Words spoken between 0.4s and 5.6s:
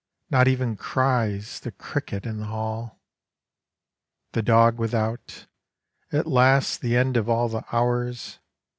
even cries The cricket in the hall, The dog without.